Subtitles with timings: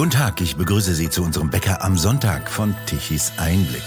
[0.00, 3.82] Guten Tag, ich begrüße Sie zu unserem Bäcker am Sonntag von Tichys Einblick.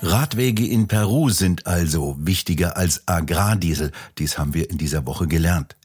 [0.00, 3.92] Radwege in Peru sind also wichtiger als Agrardiesel.
[4.16, 5.76] Dies haben wir in dieser Woche gelernt.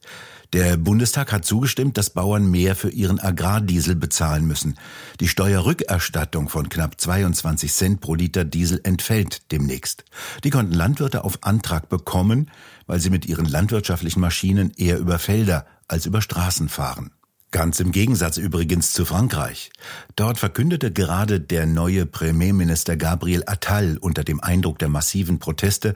[0.54, 4.76] Der Bundestag hat zugestimmt, dass Bauern mehr für ihren Agrardiesel bezahlen müssen.
[5.20, 10.06] Die Steuerrückerstattung von knapp 22 Cent pro Liter Diesel entfällt demnächst.
[10.46, 12.50] Die konnten Landwirte auf Antrag bekommen,
[12.88, 17.12] weil sie mit ihren landwirtschaftlichen Maschinen eher über Felder als über Straßen fahren.
[17.52, 19.72] Ganz im Gegensatz übrigens zu Frankreich.
[20.16, 25.94] Dort verkündete gerade der neue Premierminister Gabriel Attal unter dem Eindruck der massiven Proteste,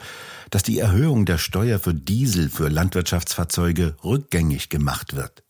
[0.50, 5.44] dass die Erhöhung der Steuer für Diesel für Landwirtschaftsfahrzeuge rückgängig gemacht wird.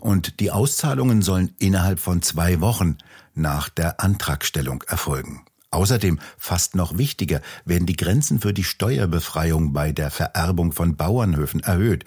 [0.00, 2.96] Und die Auszahlungen sollen innerhalb von zwei Wochen
[3.34, 5.44] nach der Antragstellung erfolgen.
[5.70, 11.60] Außerdem, fast noch wichtiger, werden die Grenzen für die Steuerbefreiung bei der Vererbung von Bauernhöfen
[11.60, 12.04] erhöht.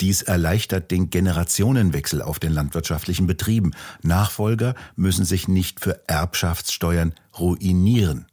[0.00, 3.72] Dies erleichtert den Generationenwechsel auf den landwirtschaftlichen Betrieben.
[4.02, 8.26] Nachfolger müssen sich nicht für Erbschaftssteuern ruinieren.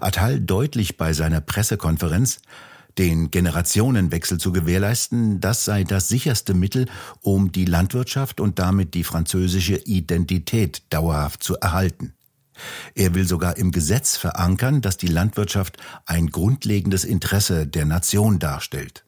[0.00, 2.40] Attal deutlich bei seiner Pressekonferenz,
[2.96, 6.86] den Generationenwechsel zu gewährleisten, das sei das sicherste Mittel,
[7.20, 12.14] um die Landwirtschaft und damit die französische Identität dauerhaft zu erhalten.
[12.96, 19.04] Er will sogar im Gesetz verankern, dass die Landwirtschaft ein grundlegendes Interesse der Nation darstellt.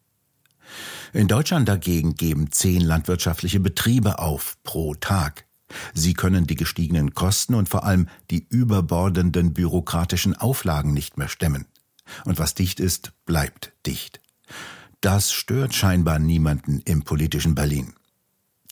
[1.13, 5.47] In Deutschland dagegen geben zehn landwirtschaftliche Betriebe auf pro Tag.
[5.95, 11.67] Sie können die gestiegenen Kosten und vor allem die überbordenden bürokratischen Auflagen nicht mehr stemmen.
[12.25, 14.21] Und was dicht ist, bleibt dicht.
[15.01, 17.95] Das stört scheinbar niemanden im politischen Berlin.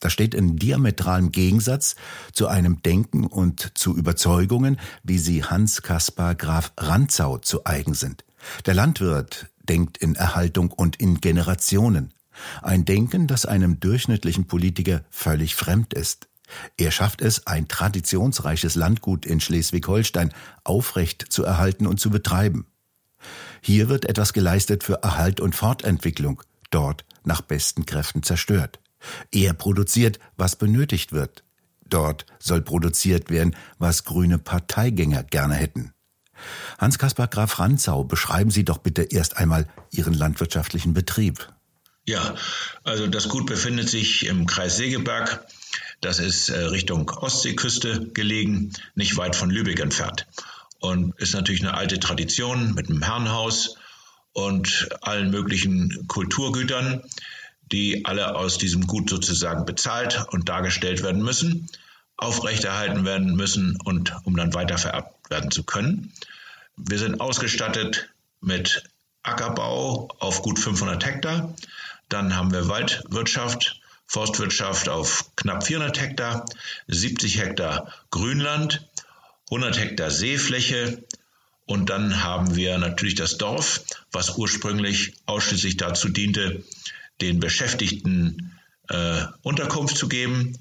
[0.01, 1.97] Das steht in diametralem Gegensatz
[2.33, 8.25] zu einem Denken und zu Überzeugungen, wie sie Hans Kaspar Graf Rantzau zu eigen sind.
[8.67, 12.13] Der Landwirt denkt in Erhaltung und in Generationen.
[12.63, 16.29] Ein Denken, das einem durchschnittlichen Politiker völlig fremd ist.
[16.77, 20.33] Er schafft es, ein traditionsreiches Landgut in Schleswig-Holstein
[20.65, 22.67] aufrecht zu erhalten und zu betreiben.
[23.61, 28.81] Hier wird etwas geleistet für Erhalt und Fortentwicklung, dort nach besten Kräften zerstört.
[29.33, 31.45] Er produziert, was benötigt wird.
[31.89, 35.93] Dort soll produziert werden, was grüne Parteigänger gerne hätten.
[36.79, 41.53] Hans-Kaspar Graf Ranzau, beschreiben Sie doch bitte erst einmal Ihren landwirtschaftlichen Betrieb.
[42.09, 42.37] Ja,
[42.85, 45.47] also das Gut befindet sich im Kreis Segeberg.
[46.01, 50.27] Das ist äh, Richtung Ostseeküste gelegen, nicht weit von Lübeck entfernt.
[50.81, 53.77] Und ist natürlich eine alte Tradition mit einem Herrenhaus
[54.33, 57.03] und allen möglichen Kulturgütern,
[57.71, 61.69] die alle aus diesem Gut sozusagen bezahlt und dargestellt werden müssen,
[62.17, 66.11] aufrechterhalten werden müssen und um dann weiter vererbt werden zu können.
[66.75, 68.09] Wir sind ausgestattet
[68.41, 68.83] mit
[69.23, 71.55] Ackerbau auf gut 500 Hektar.
[72.09, 76.47] Dann haben wir Waldwirtschaft, Forstwirtschaft auf knapp 400 Hektar,
[76.87, 78.89] 70 Hektar Grünland,
[79.51, 81.05] 100 Hektar Seefläche.
[81.67, 86.65] Und dann haben wir natürlich das Dorf, was ursprünglich ausschließlich dazu diente,
[87.21, 88.59] den Beschäftigten
[88.89, 90.59] äh, Unterkunft zu geben.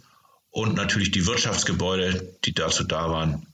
[0.49, 3.45] Und natürlich die Wirtschaftsgebäude, die dazu da waren,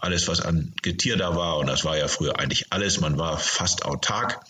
[0.00, 3.38] alles, was an Getier da war, und das war ja früher eigentlich alles, man war
[3.38, 4.40] fast autark.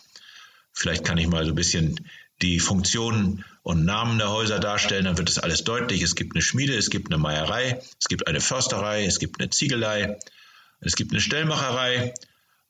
[0.72, 1.96] Vielleicht kann ich mal so ein bisschen
[2.42, 6.02] die Funktionen und Namen der Häuser darstellen, dann wird das alles deutlich.
[6.02, 9.50] Es gibt eine Schmiede, es gibt eine Meierei, es gibt eine Försterei, es gibt eine
[9.50, 10.18] Ziegelei,
[10.80, 12.14] es gibt eine Stellmacherei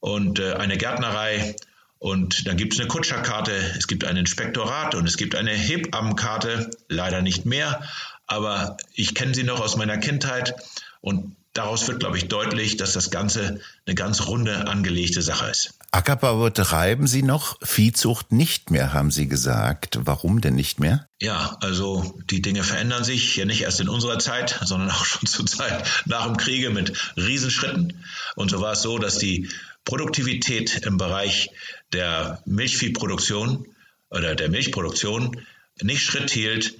[0.00, 1.54] und äh, eine Gärtnerei
[1.98, 6.70] und dann gibt es eine Kutscherkarte, es gibt ein Inspektorat und es gibt eine Hebammenkarte,
[6.88, 7.82] leider nicht mehr,
[8.26, 10.54] aber ich kenne sie noch aus meiner Kindheit
[11.02, 15.74] und daraus wird, glaube ich, deutlich, dass das Ganze eine ganz runde angelegte Sache ist.
[15.92, 19.98] Ackerbau betreiben Sie noch, Viehzucht nicht mehr, haben Sie gesagt.
[20.02, 21.08] Warum denn nicht mehr?
[21.20, 25.26] Ja, also die Dinge verändern sich ja nicht erst in unserer Zeit, sondern auch schon
[25.26, 28.04] zur Zeit nach dem Kriege mit Riesenschritten.
[28.36, 29.48] Und so war es so, dass die
[29.84, 31.50] Produktivität im Bereich
[31.92, 33.66] der Milchviehproduktion
[34.10, 35.40] oder der Milchproduktion
[35.82, 36.76] nicht Schritt hielt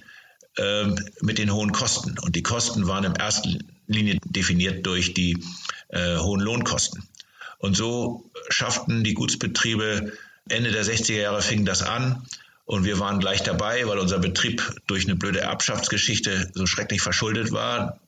[0.57, 0.85] äh,
[1.21, 2.17] mit den hohen Kosten.
[2.19, 3.49] Und die Kosten waren in erster
[3.93, 5.43] Linie definiert durch die
[5.89, 7.03] äh, hohen Lohnkosten.
[7.57, 10.13] Und so schafften die Gutsbetriebe
[10.49, 12.25] Ende der 60er Jahre fing das an.
[12.65, 17.51] Und wir waren gleich dabei, weil unser Betrieb durch eine blöde Erbschaftsgeschichte so schrecklich verschuldet
[17.51, 17.99] war.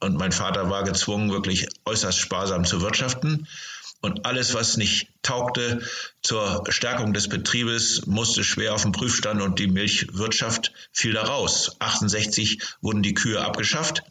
[0.00, 3.46] Und mein Vater war gezwungen, wirklich äußerst sparsam zu wirtschaften.
[4.00, 5.80] Und alles, was nicht taugte
[6.22, 11.76] zur Stärkung des Betriebes, musste schwer auf den Prüfstand und die Milchwirtschaft fiel da raus.
[11.78, 14.02] 68 wurden die Kühe abgeschafft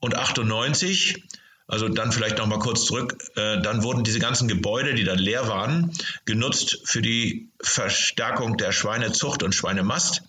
[0.00, 1.22] und 98
[1.68, 3.18] also dann vielleicht noch mal kurz zurück.
[3.36, 5.92] Äh, dann wurden diese ganzen Gebäude, die dann leer waren,
[6.24, 10.22] genutzt für die Verstärkung der Schweinezucht und Schweinemast.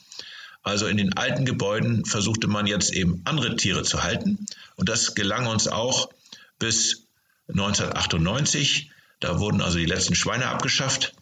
[0.63, 4.45] Also in den alten Gebäuden versuchte man jetzt eben andere Tiere zu halten.
[4.75, 6.09] Und das gelang uns auch
[6.59, 7.07] bis
[7.47, 8.91] 1998.
[9.21, 11.13] Da wurden also die letzten Schweine abgeschafft.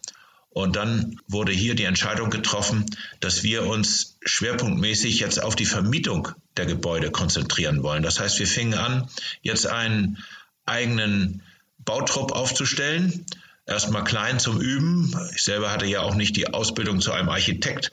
[0.50, 2.86] Und dann wurde hier die Entscheidung getroffen,
[3.20, 8.02] dass wir uns schwerpunktmäßig jetzt auf die Vermietung der Gebäude konzentrieren wollen.
[8.02, 9.08] Das heißt, wir fingen an,
[9.42, 10.18] jetzt einen
[10.64, 11.42] eigenen
[11.78, 13.26] Bautrupp aufzustellen.
[13.66, 15.14] Erstmal klein zum Üben.
[15.34, 17.92] Ich selber hatte ja auch nicht die Ausbildung zu einem Architekt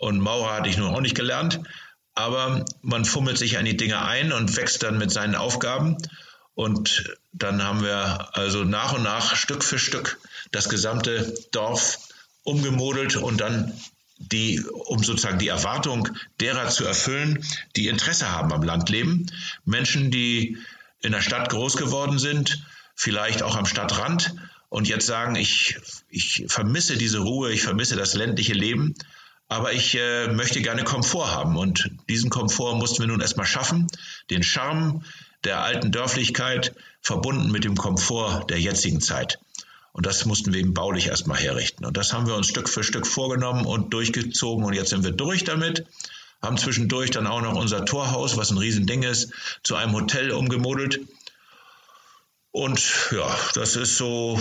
[0.00, 1.60] und Maurer hatte ich nun auch nicht gelernt.
[2.14, 5.96] Aber man fummelt sich an die Dinge ein und wächst dann mit seinen Aufgaben.
[6.54, 10.18] Und dann haben wir also nach und nach Stück für Stück
[10.50, 11.98] das gesamte Dorf
[12.42, 13.72] umgemodelt und dann
[14.18, 16.08] die, um sozusagen die Erwartung
[16.40, 17.44] derer zu erfüllen,
[17.76, 19.26] die Interesse haben am Landleben.
[19.64, 20.58] Menschen, die
[21.00, 22.62] in der Stadt groß geworden sind,
[22.94, 24.34] vielleicht auch am Stadtrand
[24.68, 25.78] und jetzt sagen, ich,
[26.10, 28.94] ich vermisse diese Ruhe, ich vermisse das ländliche Leben,
[29.48, 31.56] aber ich äh, möchte gerne Komfort haben.
[31.56, 33.88] Und diesen Komfort mussten wir nun erstmal schaffen,
[34.28, 35.02] den Charme
[35.44, 39.38] der alten Dörflichkeit verbunden mit dem Komfort der jetzigen Zeit.
[39.92, 41.84] Und das mussten wir eben baulich erstmal herrichten.
[41.84, 44.64] Und das haben wir uns Stück für Stück vorgenommen und durchgezogen.
[44.64, 45.86] Und jetzt sind wir durch damit.
[46.42, 49.32] Haben zwischendurch dann auch noch unser Torhaus, was ein Riesending ist,
[49.62, 51.00] zu einem Hotel umgemodelt.
[52.52, 54.40] Und ja, das ist so,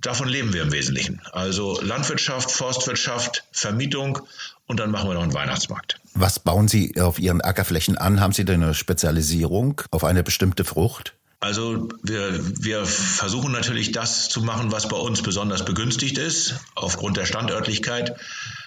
[0.00, 1.20] davon leben wir im Wesentlichen.
[1.32, 4.20] Also Landwirtschaft, Forstwirtschaft, Vermietung
[4.66, 6.00] und dann machen wir noch einen Weihnachtsmarkt.
[6.14, 8.20] Was bauen Sie auf Ihren Ackerflächen an?
[8.20, 11.14] Haben Sie denn eine Spezialisierung auf eine bestimmte Frucht?
[11.40, 17.16] Also wir, wir versuchen natürlich das zu machen, was bei uns besonders begünstigt ist, aufgrund
[17.16, 18.14] der Standörtlichkeit.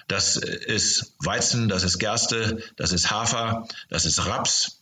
[0.09, 4.81] Das ist Weizen, das ist Gerste, das ist Hafer, das ist Raps,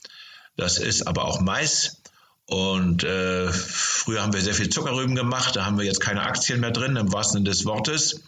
[0.57, 2.01] das ist aber auch Mais.
[2.45, 6.59] Und äh, früher haben wir sehr viel Zuckerrüben gemacht, da haben wir jetzt keine Aktien
[6.59, 8.21] mehr drin, im wahrsten Sinne des Wortes.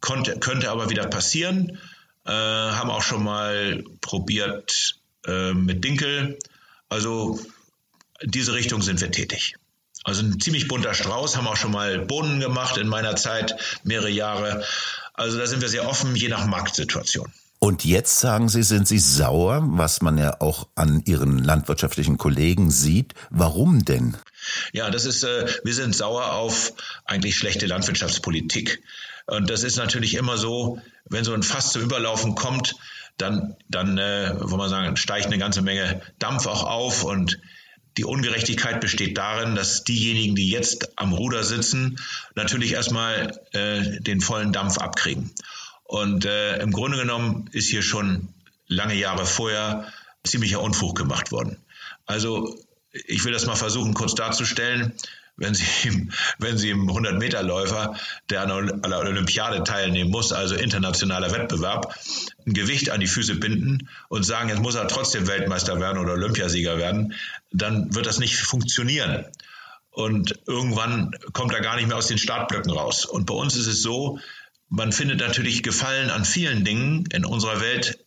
[0.00, 1.78] Konnte, könnte aber wieder passieren.
[2.24, 6.38] Äh, haben auch schon mal probiert äh, mit Dinkel.
[6.88, 7.40] Also
[8.20, 9.54] in diese Richtung sind wir tätig.
[10.04, 14.10] Also ein ziemlich bunter Strauß, haben auch schon mal Bohnen gemacht in meiner Zeit, mehrere
[14.10, 14.64] Jahre.
[15.12, 17.32] Also da sind wir sehr offen, je nach Marktsituation.
[17.60, 22.70] Und jetzt sagen Sie, sind Sie sauer, was man ja auch an Ihren landwirtschaftlichen Kollegen
[22.70, 23.14] sieht.
[23.30, 24.16] Warum denn?
[24.72, 26.72] Ja, das ist, äh, wir sind sauer auf
[27.04, 28.82] eigentlich schlechte Landwirtschaftspolitik.
[29.26, 32.76] Und das ist natürlich immer so, wenn so ein Fass zum Überlaufen kommt,
[33.18, 37.40] dann, dann, äh, wollen wir sagen, steigt eine ganze Menge Dampf auch auf und
[37.96, 41.98] die Ungerechtigkeit besteht darin, dass diejenigen, die jetzt am Ruder sitzen,
[42.36, 45.32] natürlich erstmal äh, den vollen Dampf abkriegen.
[45.88, 48.28] Und äh, im Grunde genommen ist hier schon
[48.66, 49.90] lange Jahre vorher
[50.22, 51.56] ziemlicher Unfug gemacht worden.
[52.04, 52.58] Also
[52.92, 54.92] ich will das mal versuchen kurz darzustellen.
[55.36, 55.64] Wenn Sie,
[56.38, 57.96] wenn Sie im 100-Meter-Läufer,
[58.28, 61.94] der an der Olympiade teilnehmen muss, also internationaler Wettbewerb,
[62.46, 66.12] ein Gewicht an die Füße binden und sagen, jetzt muss er trotzdem Weltmeister werden oder
[66.12, 67.14] Olympiasieger werden,
[67.50, 69.24] dann wird das nicht funktionieren.
[69.90, 73.06] Und irgendwann kommt er gar nicht mehr aus den Startblöcken raus.
[73.06, 74.18] Und bei uns ist es so,
[74.68, 77.04] man findet natürlich Gefallen an vielen Dingen.
[77.12, 77.98] In unserer Welt,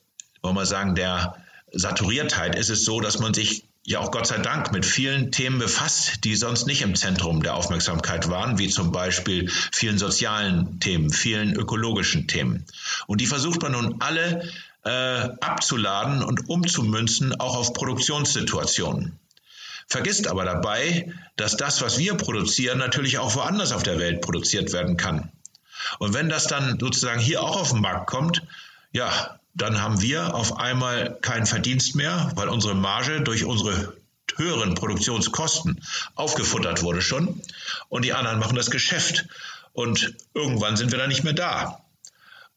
[0.42, 1.36] wollen wir sagen, der
[1.72, 5.58] Saturiertheit ist es so, dass man sich ja auch Gott sei Dank mit vielen Themen
[5.58, 11.10] befasst, die sonst nicht im Zentrum der Aufmerksamkeit waren, wie zum Beispiel vielen sozialen Themen,
[11.10, 12.66] vielen ökologischen Themen.
[13.08, 14.48] Und die versucht man nun alle
[14.84, 19.18] äh, abzuladen und umzumünzen, auch auf Produktionssituationen.
[19.88, 24.72] Vergisst aber dabei, dass das, was wir produzieren, natürlich auch woanders auf der Welt produziert
[24.74, 25.32] werden kann.
[26.00, 28.44] Und wenn das dann sozusagen hier auch auf den Markt kommt,
[28.92, 33.94] ja, dann haben wir auf einmal keinen Verdienst mehr, weil unsere Marge durch unsere
[34.36, 35.82] höheren Produktionskosten
[36.16, 37.42] aufgefuttert wurde schon
[37.90, 39.26] und die anderen machen das Geschäft
[39.74, 41.82] und irgendwann sind wir dann nicht mehr da.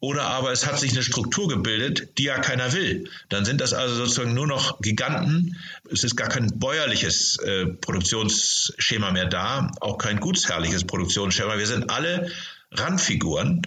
[0.01, 3.09] Oder aber es hat sich eine Struktur gebildet, die ja keiner will.
[3.31, 5.57] Dann sind das also sozusagen nur noch Giganten.
[5.91, 11.57] Es ist gar kein bäuerliches äh, Produktionsschema mehr da, auch kein gutsherrliches Produktionsschema.
[11.57, 12.31] Wir sind alle
[12.75, 13.63] Randfiguren.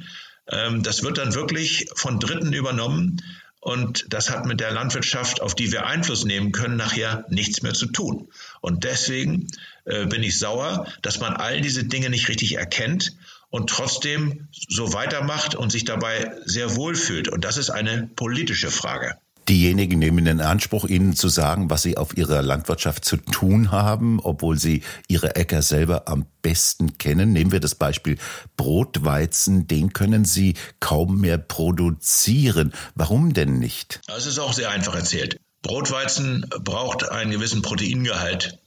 [0.50, 3.22] Ähm, das wird dann wirklich von Dritten übernommen.
[3.60, 7.74] Und das hat mit der Landwirtschaft, auf die wir Einfluss nehmen können, nachher nichts mehr
[7.74, 8.30] zu tun.
[8.62, 9.48] Und deswegen
[9.86, 13.14] äh, bin ich sauer, dass man all diese Dinge nicht richtig erkennt
[13.50, 17.28] und trotzdem so weitermacht und sich dabei sehr wohl fühlt.
[17.28, 19.18] Und das ist eine politische Frage.
[19.50, 24.20] Diejenigen nehmen in Anspruch, Ihnen zu sagen, was Sie auf Ihrer Landwirtschaft zu tun haben,
[24.20, 27.32] obwohl Sie Ihre Äcker selber am besten kennen.
[27.32, 28.18] Nehmen wir das Beispiel
[28.58, 32.74] Brotweizen, den können Sie kaum mehr produzieren.
[32.96, 34.02] Warum denn nicht?
[34.08, 35.40] Das ist auch sehr einfach erzählt.
[35.62, 38.60] Brotweizen braucht einen gewissen Proteingehalt.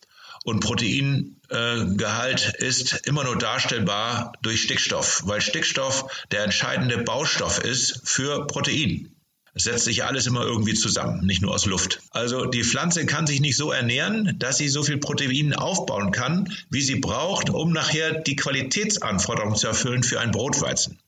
[0.44, 8.46] Und Proteingehalt ist immer nur darstellbar durch Stickstoff, weil Stickstoff der entscheidende Baustoff ist für
[8.46, 9.14] Protein.
[9.54, 12.00] Setzt sich alles immer irgendwie zusammen, nicht nur aus Luft.
[12.10, 16.52] Also die Pflanze kann sich nicht so ernähren, dass sie so viel Protein aufbauen kann,
[16.70, 20.98] wie sie braucht, um nachher die Qualitätsanforderungen zu erfüllen für einen Brotweizen.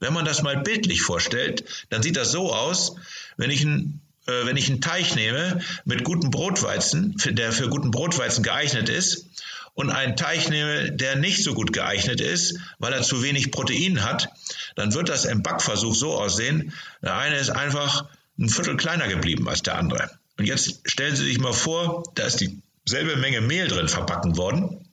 [0.00, 2.96] Wenn man das mal bildlich vorstellt, dann sieht das so aus,
[3.36, 7.90] wenn ich ein äh, wenn ich einen Teich nehme mit gutem Brotweizen, der für guten
[7.90, 9.26] Brotweizen geeignet ist,
[9.78, 14.02] und einen Teich nehme, der nicht so gut geeignet ist, weil er zu wenig Protein
[14.02, 14.28] hat,
[14.74, 18.06] dann wird das im Backversuch so aussehen, der eine ist einfach
[18.40, 20.10] ein Viertel kleiner geblieben als der andere.
[20.36, 22.44] Und jetzt stellen Sie sich mal vor, da ist
[22.86, 24.84] dieselbe Menge Mehl drin verbacken worden.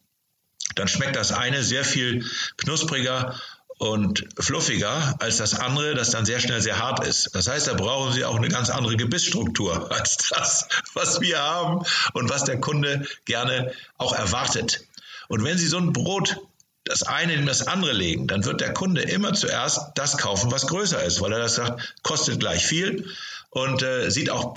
[0.76, 2.24] Dann schmeckt das eine sehr viel
[2.58, 3.42] knuspriger
[3.78, 7.30] und fluffiger als das andere, das dann sehr schnell sehr hart ist.
[7.34, 11.86] Das heißt, da brauchen Sie auch eine ganz andere Gebissstruktur als das, was wir haben
[12.14, 14.86] und was der Kunde gerne auch erwartet.
[15.28, 16.38] Und wenn Sie so ein Brot
[16.86, 20.68] das eine in das andere legen, dann wird der Kunde immer zuerst das kaufen, was
[20.68, 23.10] größer ist, weil er das sagt, kostet gleich viel
[23.50, 24.54] und äh, sieht auch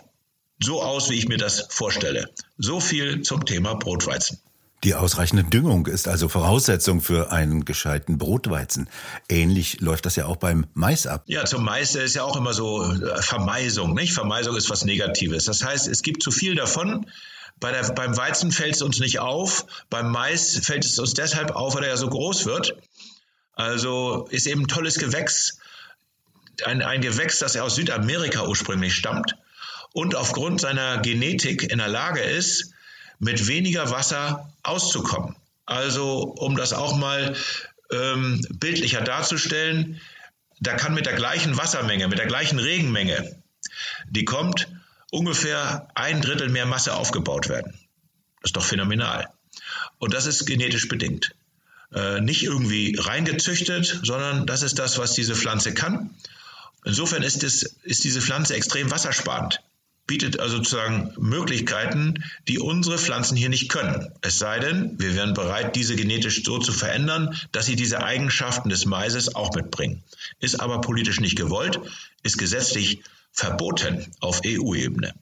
[0.62, 2.28] so aus, wie ich mir das vorstelle.
[2.58, 4.40] So viel zum Thema Brotweizen.
[4.84, 8.88] Die ausreichende Düngung ist also Voraussetzung für einen gescheiten Brotweizen.
[9.28, 11.24] Ähnlich läuft das ja auch beim Mais ab.
[11.26, 14.12] Ja, zum Mais ist ja auch immer so äh, Vermeisung, nicht?
[14.12, 15.46] Vermeisung ist was Negatives.
[15.46, 17.06] Das heißt, es gibt zu viel davon.
[17.58, 19.66] Bei der, beim Weizen fällt es uns nicht auf.
[19.90, 22.76] Beim Mais fällt es uns deshalb auf, weil er ja so groß wird.
[23.54, 25.58] Also ist eben ein tolles Gewächs.
[26.64, 29.34] Ein, ein Gewächs, das aus Südamerika ursprünglich stammt
[29.92, 32.72] und aufgrund seiner Genetik in der Lage ist,
[33.18, 35.36] mit weniger Wasser auszukommen.
[35.66, 37.36] Also um das auch mal
[37.90, 40.00] ähm, bildlicher darzustellen,
[40.60, 43.42] da kann mit der gleichen Wassermenge, mit der gleichen Regenmenge,
[44.08, 44.68] die kommt,
[45.10, 47.72] ungefähr ein Drittel mehr Masse aufgebaut werden.
[48.40, 49.28] Das ist doch phänomenal.
[49.98, 51.34] Und das ist genetisch bedingt.
[51.92, 56.14] Äh, nicht irgendwie reingezüchtet, sondern das ist das, was diese Pflanze kann.
[56.84, 59.60] Insofern ist, es, ist diese Pflanze extrem wassersparend
[60.08, 64.10] bietet also sozusagen Möglichkeiten, die unsere Pflanzen hier nicht können.
[64.22, 68.70] Es sei denn, wir wären bereit, diese genetisch so zu verändern, dass sie diese Eigenschaften
[68.70, 70.02] des Maises auch mitbringen.
[70.40, 71.78] Ist aber politisch nicht gewollt,
[72.22, 75.14] ist gesetzlich verboten auf EU-Ebene.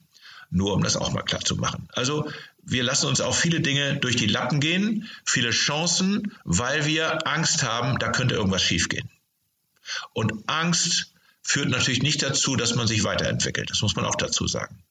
[0.49, 1.89] Nur um das auch mal klar zu machen.
[1.91, 2.31] Also
[2.63, 7.63] wir lassen uns auch viele Dinge durch die Lappen gehen, viele Chancen, weil wir Angst
[7.63, 9.09] haben, da könnte irgendwas schiefgehen.
[10.13, 11.11] Und Angst
[11.47, 13.69] führt natürlich nicht dazu, dass man sich weiterentwickelt.
[13.69, 14.83] Das muss man auch dazu sagen.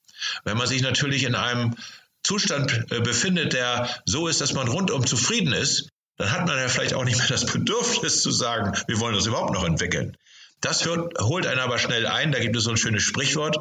[0.45, 1.77] Wenn man sich natürlich in einem
[2.23, 6.69] Zustand äh, befindet, der so ist, dass man rundum zufrieden ist, dann hat man ja
[6.69, 10.17] vielleicht auch nicht mehr das Bedürfnis zu sagen, wir wollen das überhaupt noch entwickeln.
[10.63, 12.33] Das hört, holt einen aber schnell ein.
[12.33, 13.59] Da gibt es so ein schönes Sprichwort.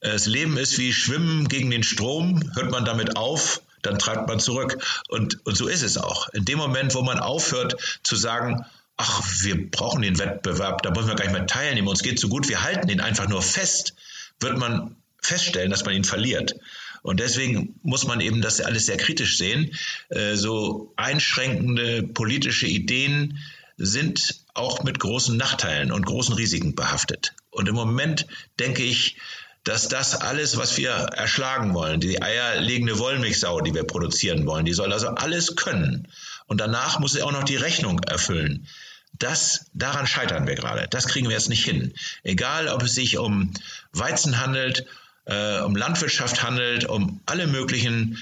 [0.00, 2.50] Das Leben ist wie Schwimmen gegen den Strom.
[2.56, 4.84] Hört man damit auf, dann treibt man zurück.
[5.06, 6.28] Und, und so ist es auch.
[6.30, 11.08] In dem Moment, wo man aufhört zu sagen, ach, wir brauchen den Wettbewerb, da wollen
[11.08, 13.94] wir gar nicht mehr teilnehmen, uns geht so gut, wir halten ihn einfach nur fest,
[14.40, 16.54] wird man feststellen, dass man ihn verliert.
[17.02, 19.76] Und deswegen muss man eben das alles sehr kritisch sehen.
[20.08, 23.38] Äh, so einschränkende politische Ideen
[23.76, 27.34] sind auch mit großen Nachteilen und großen Risiken behaftet.
[27.50, 28.26] Und im Moment
[28.58, 29.16] denke ich,
[29.64, 34.74] dass das alles, was wir erschlagen wollen, die eierlegende Wollmilchsau, die wir produzieren wollen, die
[34.74, 36.08] soll also alles können.
[36.46, 38.66] Und danach muss sie auch noch die Rechnung erfüllen.
[39.12, 40.88] Das, daran scheitern wir gerade.
[40.90, 41.94] Das kriegen wir jetzt nicht hin.
[42.22, 43.52] Egal, ob es sich um
[43.92, 44.86] Weizen handelt,
[45.26, 48.18] äh, um Landwirtschaft handelt, um alle möglichen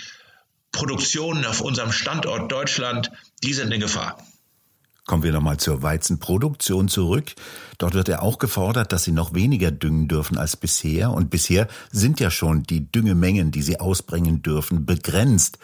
[0.70, 3.10] Produktionen auf unserem Standort Deutschland,
[3.42, 4.18] die sind in Gefahr.
[5.06, 7.34] Kommen wir nochmal zur Weizenproduktion zurück.
[7.78, 11.10] Dort wird ja auch gefordert, dass sie noch weniger düngen dürfen als bisher.
[11.10, 15.58] Und bisher sind ja schon die Düngemengen, die sie ausbringen dürfen, begrenzt.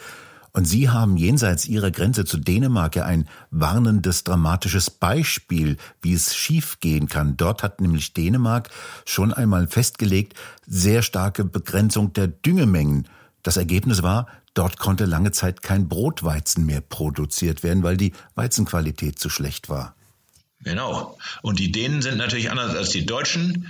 [0.51, 6.35] Und Sie haben jenseits Ihrer Grenze zu Dänemark ja ein warnendes, dramatisches Beispiel, wie es
[6.35, 7.37] schiefgehen kann.
[7.37, 8.69] Dort hat nämlich Dänemark
[9.05, 10.33] schon einmal festgelegt,
[10.65, 13.07] sehr starke Begrenzung der Düngemengen.
[13.43, 19.19] Das Ergebnis war, dort konnte lange Zeit kein Brotweizen mehr produziert werden, weil die Weizenqualität
[19.19, 19.95] zu schlecht war.
[20.61, 21.17] Genau.
[21.41, 23.67] Und die Dänen sind natürlich anders als die Deutschen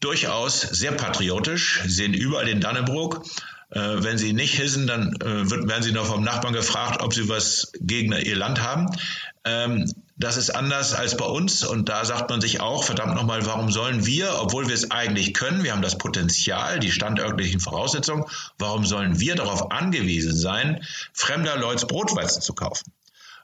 [0.00, 3.24] durchaus sehr patriotisch, sehen überall den Dannebrog
[3.74, 7.12] äh, wenn sie nicht hissen, dann äh, wird, werden sie noch vom Nachbarn gefragt, ob
[7.12, 8.86] sie was gegen ihr Land haben.
[9.44, 13.44] Ähm, das ist anders als bei uns und da sagt man sich auch, verdammt nochmal,
[13.46, 18.24] warum sollen wir, obwohl wir es eigentlich können, wir haben das Potenzial, die standörtlichen Voraussetzungen,
[18.58, 22.92] warum sollen wir darauf angewiesen sein, fremder Leuts Brotweizen zu kaufen?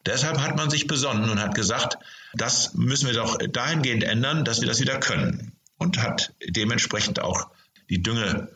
[0.06, 1.98] Deshalb hat man sich besonnen und hat gesagt,
[2.34, 7.48] das müssen wir doch dahingehend ändern, dass wir das wieder können und hat dementsprechend auch
[7.90, 8.48] die Dünge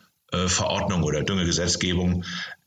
[0.47, 2.23] Verordnung oder Düngegesetzgebung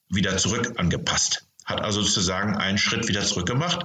[0.08, 1.44] wieder zurück angepasst.
[1.64, 3.84] Hat also sozusagen einen Schritt wieder zurück gemacht.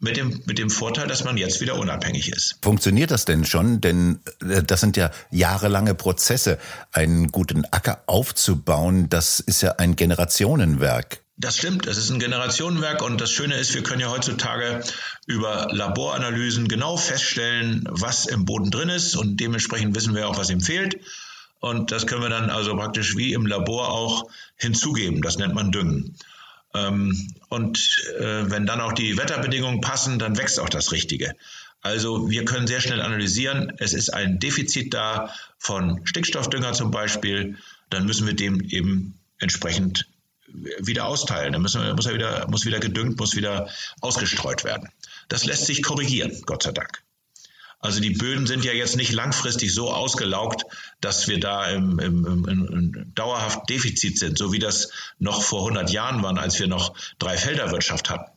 [0.00, 2.58] mit dem, mit dem Vorteil, dass man jetzt wieder unabhängig ist.
[2.62, 3.80] Funktioniert das denn schon?
[3.80, 6.58] Denn äh, das sind ja jahrelange Prozesse.
[6.92, 11.20] Einen guten Acker aufzubauen, das ist ja ein Generationenwerk.
[11.36, 14.84] Das stimmt, es ist ein Generationenwerk und das Schöne ist, wir können ja heutzutage
[15.26, 20.50] über Laboranalysen genau feststellen, was im Boden drin ist und dementsprechend wissen wir auch, was
[20.50, 21.00] ihm fehlt.
[21.64, 25.22] Und das können wir dann also praktisch wie im Labor auch hinzugeben.
[25.22, 26.14] Das nennt man Düngen.
[26.74, 31.34] Ähm, und äh, wenn dann auch die Wetterbedingungen passen, dann wächst auch das Richtige.
[31.80, 37.56] Also wir können sehr schnell analysieren, es ist ein Defizit da von Stickstoffdünger zum Beispiel,
[37.88, 40.06] dann müssen wir dem eben entsprechend
[40.80, 41.54] wieder austeilen.
[41.54, 43.70] Dann müssen wir, muss er wieder, muss wieder gedüngt, muss wieder
[44.02, 44.90] ausgestreut werden.
[45.30, 47.02] Das lässt sich korrigieren, Gott sei Dank.
[47.84, 50.64] Also die Böden sind ja jetzt nicht langfristig so ausgelaugt,
[51.02, 55.68] dass wir da im, im, im, im dauerhaft Defizit sind, so wie das noch vor
[55.68, 58.32] 100 Jahren waren, als wir noch Dreifelderwirtschaft hatten.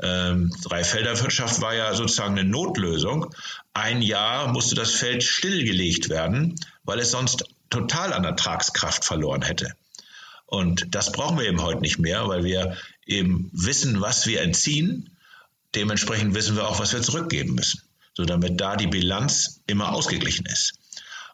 [0.00, 3.34] Ähm, Dreifelderwirtschaft war ja sozusagen eine Notlösung.
[3.74, 9.74] Ein Jahr musste das Feld stillgelegt werden, weil es sonst total an Ertragskraft verloren hätte.
[10.46, 15.10] Und das brauchen wir eben heute nicht mehr, weil wir eben wissen, was wir entziehen.
[15.74, 17.82] Dementsprechend wissen wir auch, was wir zurückgeben müssen
[18.16, 20.78] so damit da die Bilanz immer ausgeglichen ist.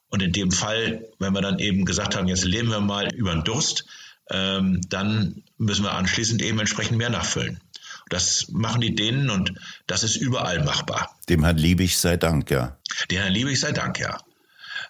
[0.09, 3.33] Und in dem Fall, wenn wir dann eben gesagt haben, jetzt leben wir mal über
[3.33, 3.85] den Durst,
[4.31, 7.61] ähm, dann müssen wir anschließend eben entsprechend mehr nachfüllen.
[8.11, 9.55] Das machen die Dänen und
[9.87, 11.17] das ist überall machbar.
[11.29, 12.77] Dem Herrn Liebig sei Dank, ja.
[13.11, 14.19] Dem Herrn Liebig sei Dank, ja.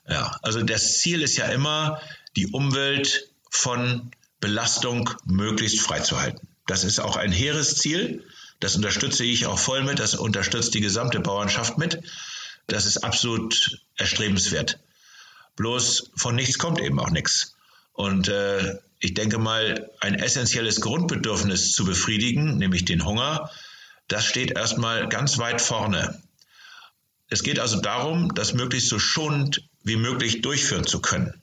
[0.08, 2.00] Ja, also das Ziel ist ja immer,
[2.36, 6.48] die Umwelt von Belastung möglichst freizuhalten.
[6.66, 8.24] Das ist auch ein hehres Ziel.
[8.62, 12.00] Das unterstütze ich auch voll mit, das unterstützt die gesamte Bauernschaft mit.
[12.68, 14.78] Das ist absolut erstrebenswert.
[15.56, 17.56] Bloß von nichts kommt eben auch nichts.
[17.92, 23.50] Und äh, ich denke mal, ein essentielles Grundbedürfnis zu befriedigen, nämlich den Hunger,
[24.06, 26.22] das steht erstmal ganz weit vorne.
[27.30, 31.42] Es geht also darum, das möglichst so schonend wie möglich durchführen zu können.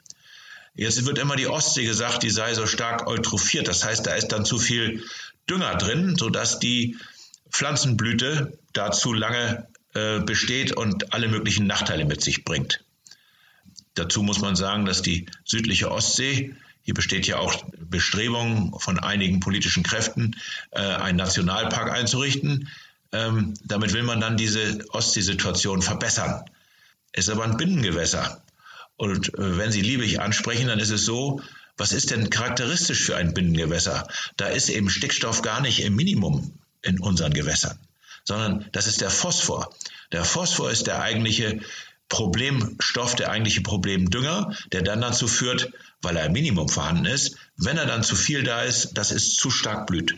[0.74, 3.68] Jetzt wird immer die Ostsee gesagt, die sei so stark eutrophiert.
[3.68, 5.04] Das heißt, da ist dann zu viel
[5.50, 6.98] Dünger drin, sodass die
[7.52, 12.84] Pflanzenblüte dazu lange äh, besteht und alle möglichen Nachteile mit sich bringt.
[13.96, 19.40] Dazu muss man sagen, dass die südliche Ostsee, hier besteht ja auch Bestrebungen von einigen
[19.40, 20.36] politischen Kräften,
[20.72, 22.70] äh, einen Nationalpark einzurichten.
[23.12, 26.46] Ähm, damit will man dann diese Ostseesituation verbessern.
[27.12, 28.42] Es ist aber ein Binnengewässer.
[28.96, 31.42] Und äh, wenn Sie Liebig ansprechen, dann ist es so,
[31.80, 34.08] was ist denn charakteristisch für ein Binnengewässer?
[34.38, 37.80] Da ist eben Stickstoff gar nicht im Minimum in unseren Gewässern,
[38.26, 39.74] sondern das ist der Phosphor.
[40.12, 41.62] Der Phosphor ist der eigentliche
[42.10, 47.78] Problemstoff, der eigentliche Problemdünger, der dann dazu führt, weil er im Minimum vorhanden ist, wenn
[47.78, 50.16] er dann zu viel da ist, dass es zu stark blüht.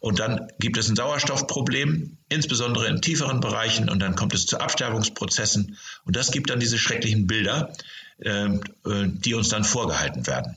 [0.00, 4.60] Und dann gibt es ein Sauerstoffproblem, insbesondere in tieferen Bereichen, und dann kommt es zu
[4.60, 5.78] Absterbungsprozessen.
[6.04, 7.72] Und das gibt dann diese schrecklichen Bilder,
[8.20, 10.56] ähm, äh, die uns dann vorgehalten werden.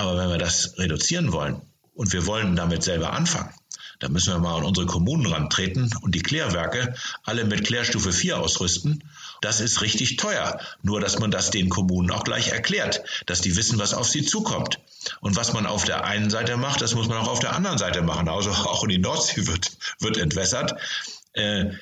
[0.00, 1.60] Aber wenn wir das reduzieren wollen
[1.94, 3.52] und wir wollen damit selber anfangen,
[3.98, 8.38] dann müssen wir mal an unsere Kommunen rantreten und die Klärwerke alle mit Klärstufe 4
[8.38, 9.04] ausrüsten.
[9.42, 10.58] Das ist richtig teuer.
[10.82, 14.24] Nur, dass man das den Kommunen auch gleich erklärt, dass die wissen, was auf sie
[14.24, 14.80] zukommt.
[15.20, 17.76] Und was man auf der einen Seite macht, das muss man auch auf der anderen
[17.76, 18.26] Seite machen.
[18.30, 20.80] Also auch in die Nordsee wird, wird entwässert.
[21.34, 21.72] Äh,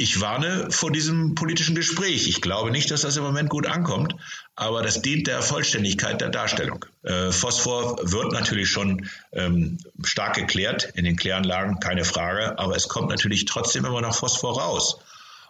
[0.00, 2.26] ich warne vor diesem politischen Gespräch.
[2.26, 4.14] Ich glaube nicht, dass das im Moment gut ankommt,
[4.56, 6.86] aber das dient der Vollständigkeit der Darstellung.
[7.02, 12.88] Äh, Phosphor wird natürlich schon ähm, stark geklärt in den Kläranlagen, keine Frage, aber es
[12.88, 14.96] kommt natürlich trotzdem immer noch Phosphor raus.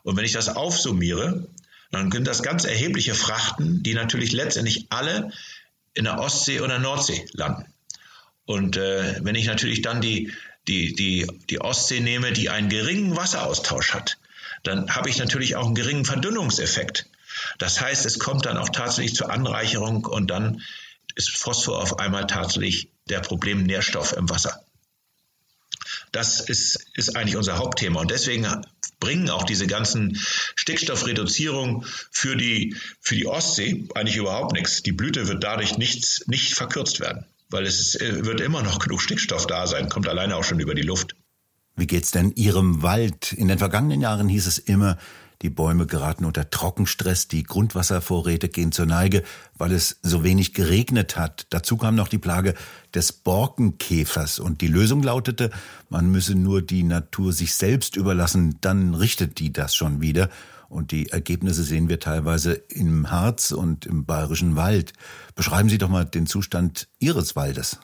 [0.02, 1.46] Und wenn ich das aufsummiere,
[1.92, 5.30] dann sind das ganz erhebliche Frachten, die natürlich letztendlich alle
[5.94, 7.72] in der Ostsee oder Nordsee landen.
[8.46, 10.32] Und äh, wenn ich natürlich dann die,
[10.66, 14.18] die, die, die Ostsee nehme, die einen geringen Wasseraustausch hat,
[14.62, 17.06] dann habe ich natürlich auch einen geringen Verdünnungseffekt.
[17.58, 20.62] Das heißt, es kommt dann auch tatsächlich zur Anreicherung und dann
[21.14, 24.64] ist Phosphor auf einmal tatsächlich der Problemnährstoff im Wasser.
[26.12, 28.00] Das ist, ist eigentlich unser Hauptthema.
[28.00, 28.46] Und deswegen
[28.98, 30.20] bringen auch diese ganzen
[30.54, 34.82] Stickstoffreduzierungen für die, für die Ostsee eigentlich überhaupt nichts.
[34.82, 39.00] Die Blüte wird dadurch nichts, nicht verkürzt werden, weil es ist, wird immer noch genug
[39.00, 41.14] Stickstoff da sein, kommt alleine auch schon über die Luft.
[41.76, 43.32] Wie geht's denn Ihrem Wald?
[43.32, 44.98] In den vergangenen Jahren hieß es immer,
[45.42, 49.22] die Bäume geraten unter Trockenstress, die Grundwasservorräte gehen zur Neige,
[49.56, 51.46] weil es so wenig geregnet hat.
[51.48, 52.54] Dazu kam noch die Plage
[52.94, 55.50] des Borkenkäfers und die Lösung lautete,
[55.88, 60.28] man müsse nur die Natur sich selbst überlassen, dann richtet die das schon wieder.
[60.68, 64.92] Und die Ergebnisse sehen wir teilweise im Harz und im bayerischen Wald.
[65.34, 67.80] Beschreiben Sie doch mal den Zustand Ihres Waldes.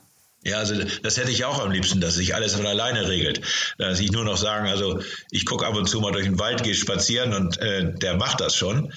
[0.46, 3.40] Ja, also das hätte ich auch am liebsten, dass sich alles von alleine regelt.
[3.78, 6.62] Dass ich nur noch sagen, also ich gucke ab und zu mal durch den Wald,
[6.62, 8.92] gehe spazieren und äh, der macht das schon.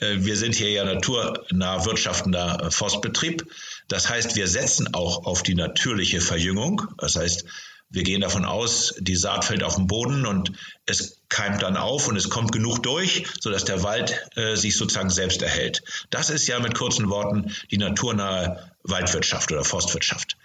[0.00, 3.46] Äh, wir sind hier ja naturnah wirtschaftender Forstbetrieb.
[3.88, 6.82] Das heißt, wir setzen auch auf die natürliche Verjüngung.
[6.98, 7.46] Das heißt,
[7.88, 10.52] wir gehen davon aus, die Saat fällt auf den Boden und
[10.84, 15.08] es keimt dann auf und es kommt genug durch, sodass der Wald äh, sich sozusagen
[15.08, 15.82] selbst erhält.
[16.10, 20.36] Das ist ja mit kurzen Worten die naturnahe Waldwirtschaft oder Forstwirtschaft.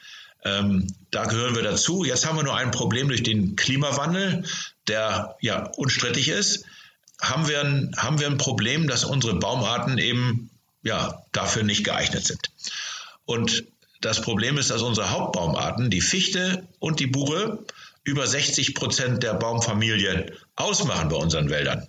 [0.45, 2.05] Ähm, da gehören wir dazu.
[2.05, 4.45] Jetzt haben wir nur ein Problem durch den Klimawandel,
[4.87, 6.65] der ja unstrittig ist.
[7.19, 10.51] Haben wir ein, haben wir ein Problem, dass unsere Baumarten eben
[10.83, 12.51] ja dafür nicht geeignet sind.
[13.25, 13.63] Und
[14.01, 17.65] das Problem ist, dass unsere Hauptbaumarten, die Fichte und die Buche,
[18.03, 21.87] über 60 Prozent der Baumfamilien ausmachen bei unseren Wäldern.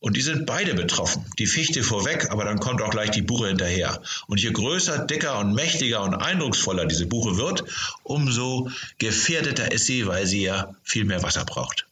[0.00, 1.24] Und die sind beide betroffen.
[1.38, 4.00] Die Fichte vorweg, aber dann kommt auch gleich die Buche hinterher.
[4.28, 7.64] Und je größer, dicker und mächtiger und eindrucksvoller diese Buche wird,
[8.04, 11.86] umso gefährdeter ist sie, weil sie ja viel mehr Wasser braucht.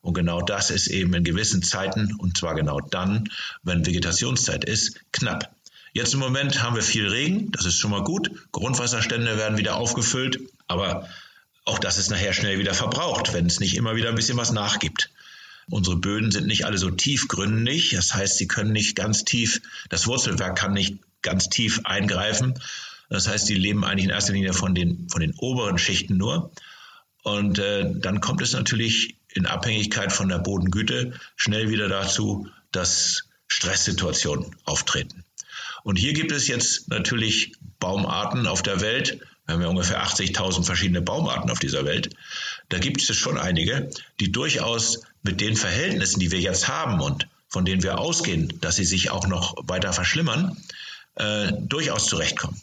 [0.00, 3.30] Und genau das ist eben in gewissen Zeiten, und zwar genau dann,
[3.62, 5.54] wenn Vegetationszeit ist, knapp.
[5.92, 8.30] Jetzt im Moment haben wir viel Regen, das ist schon mal gut.
[8.50, 11.08] Grundwasserstände werden wieder aufgefüllt, aber
[11.64, 14.50] auch das ist nachher schnell wieder verbraucht, wenn es nicht immer wieder ein bisschen was
[14.50, 15.10] nachgibt.
[15.68, 17.90] Unsere Böden sind nicht alle so tiefgründig.
[17.90, 22.54] Das heißt, sie können nicht ganz tief, das Wurzelwerk kann nicht ganz tief eingreifen.
[23.08, 26.50] Das heißt, sie leben eigentlich in erster Linie von den, von den oberen Schichten nur.
[27.22, 33.28] Und äh, dann kommt es natürlich in Abhängigkeit von der Bodengüte schnell wieder dazu, dass
[33.46, 35.24] Stresssituationen auftreten.
[35.84, 39.20] Und hier gibt es jetzt natürlich Baumarten auf der Welt.
[39.46, 42.14] Wir haben ja ungefähr 80.000 verschiedene Baumarten auf dieser Welt.
[42.68, 47.28] Da gibt es schon einige, die durchaus mit den Verhältnissen, die wir jetzt haben und
[47.48, 50.56] von denen wir ausgehen, dass sie sich auch noch weiter verschlimmern,
[51.16, 52.60] äh, durchaus zurechtkommen.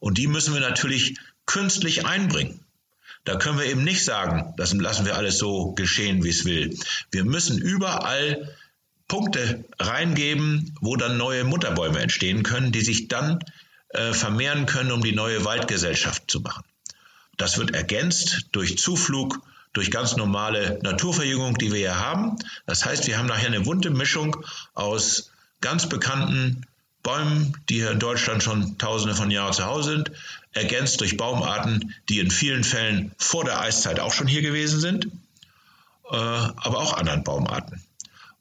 [0.00, 2.60] Und die müssen wir natürlich künstlich einbringen.
[3.24, 6.76] Da können wir eben nicht sagen, das lassen wir alles so geschehen, wie es will.
[7.10, 8.56] Wir müssen überall
[9.06, 13.38] Punkte reingeben, wo dann neue Mutterbäume entstehen können, die sich dann
[13.92, 16.64] äh, vermehren können, um die neue Waldgesellschaft zu machen.
[17.36, 19.40] Das wird ergänzt durch Zuflug
[19.72, 22.36] durch ganz normale Naturverjüngung, die wir hier haben.
[22.66, 24.36] Das heißt, wir haben nachher eine bunte Mischung
[24.74, 26.66] aus ganz bekannten
[27.02, 30.12] Bäumen, die hier in Deutschland schon tausende von Jahren zu Hause sind,
[30.52, 35.06] ergänzt durch Baumarten, die in vielen Fällen vor der Eiszeit auch schon hier gewesen sind,
[35.06, 37.82] äh, aber auch anderen Baumarten.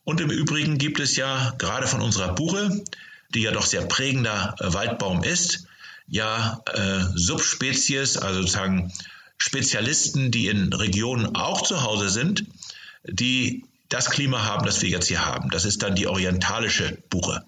[0.03, 2.83] Und im Übrigen gibt es ja gerade von unserer Buche,
[3.33, 5.67] die ja doch sehr prägender äh, Waldbaum ist,
[6.07, 8.91] ja äh, Subspezies, also sozusagen
[9.37, 12.45] Spezialisten, die in Regionen auch zu Hause sind,
[13.05, 15.49] die das Klima haben, das wir jetzt hier haben.
[15.49, 17.43] Das ist dann die orientalische Buche.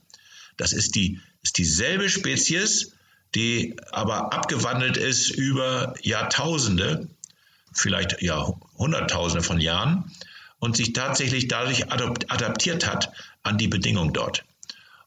[0.58, 2.94] Das ist, die, ist dieselbe Spezies,
[3.36, 7.08] die aber abgewandelt ist über Jahrtausende,
[7.74, 10.12] vielleicht ja Hunderttausende von Jahren
[10.60, 14.46] und sich tatsächlich dadurch adaptiert hat an die Bedingungen dort.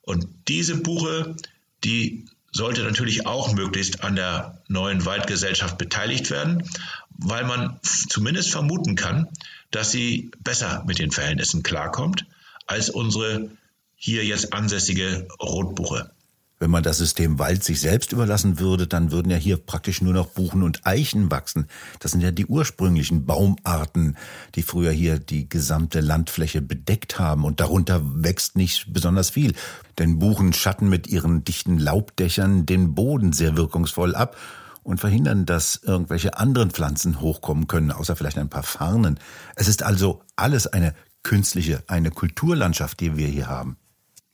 [0.07, 1.37] Und diese Buche,
[1.85, 6.63] die sollte natürlich auch möglichst an der neuen Waldgesellschaft beteiligt werden,
[7.11, 9.29] weil man zumindest vermuten kann,
[9.71, 12.25] dass sie besser mit den Verhältnissen klarkommt
[12.67, 13.51] als unsere
[13.97, 16.11] hier jetzt ansässige Rotbuche.
[16.59, 20.15] Wenn man das System Wald sich selbst überlassen würde, dann würden ja hier praktisch nur
[20.15, 21.67] noch Buchen und Eichen wachsen.
[22.01, 24.17] Das sind ja die ursprünglichen Baumarten,
[24.55, 27.45] die früher hier die gesamte Landfläche bedeckt haben.
[27.45, 29.53] Und darunter wächst nicht besonders viel.
[29.99, 34.37] Denn Buchen schatten mit ihren dichten Laubdächern den Boden sehr wirkungsvoll ab
[34.83, 39.21] und verhindern, dass irgendwelche anderen Pflanzen hochkommen können, außer vielleicht ein paar Farnen.
[39.57, 43.77] Es ist also alles eine künstliche, eine Kulturlandschaft, die wir hier haben.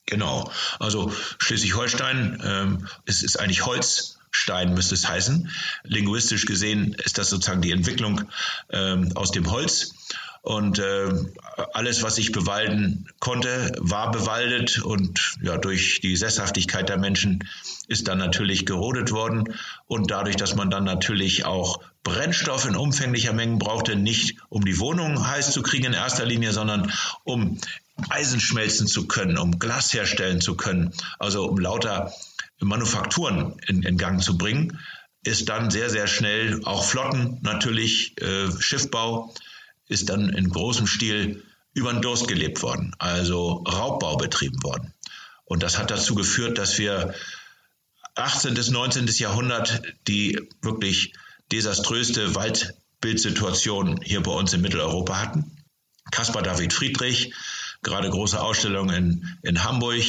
[0.07, 0.51] Genau.
[0.79, 5.51] Also Schleswig-Holstein ähm, es ist eigentlich Holzstein, müsste es heißen.
[5.85, 8.23] Linguistisch gesehen ist das sozusagen die Entwicklung
[8.71, 9.95] ähm, aus dem Holz.
[10.43, 11.09] Und äh,
[11.73, 17.49] alles, was sich bewalden konnte, war bewaldet und ja, durch die Sesshaftigkeit der Menschen
[17.87, 19.55] ist dann natürlich gerodet worden.
[19.87, 24.81] Und dadurch, dass man dann natürlich auch Brennstoff in umfänglicher Mengen brauchte, nicht um die
[24.81, 27.61] Wohnung heiß zu kriegen in erster Linie, sondern um
[28.09, 32.13] Eisen schmelzen zu können, um Glas herstellen zu können, also um lauter
[32.59, 34.81] Manufakturen in, in Gang zu bringen,
[35.25, 39.33] ist dann sehr, sehr schnell auch Flotten natürlich, äh, Schiffbau
[39.93, 44.93] ist dann in großem Stil über den Durst gelebt worden, also Raubbau betrieben worden.
[45.45, 47.15] Und das hat dazu geführt, dass wir
[48.15, 48.55] 18.
[48.55, 49.07] bis 19.
[49.07, 51.15] Jahrhundert die wirklich
[51.51, 55.57] desaströste Waldbildsituation hier bei uns in Mitteleuropa hatten.
[56.11, 57.33] Caspar David Friedrich
[57.83, 60.03] gerade große Ausstellungen in, in Hamburg,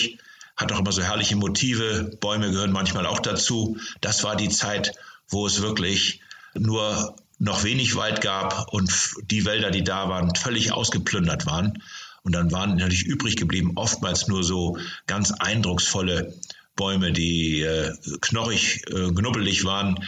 [0.56, 3.78] hat auch immer so herrliche Motive, Bäume gehören manchmal auch dazu.
[4.02, 4.94] Das war die Zeit,
[5.28, 6.22] wo es wirklich
[6.54, 8.90] nur noch wenig Wald gab und
[9.30, 11.84] die Wälder, die da waren, völlig ausgeplündert waren.
[12.24, 14.78] Und dann waren natürlich übrig geblieben oftmals nur so
[15.08, 16.34] ganz eindrucksvolle
[16.78, 20.08] Bäume, die äh, knorrig, äh, knubbelig waren,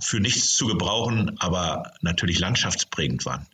[0.00, 3.46] für nichts zu gebrauchen, aber natürlich landschaftsprägend waren.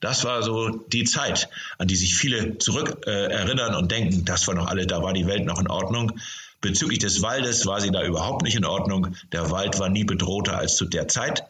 [0.00, 4.46] Das war so die Zeit, an die sich viele zurück äh, erinnern und denken, das
[4.46, 6.12] war noch alle, da war die Welt noch in Ordnung.
[6.60, 9.16] Bezüglich des Waldes war sie da überhaupt nicht in Ordnung.
[9.32, 11.42] Der Wald war nie bedrohter als zu der Zeit.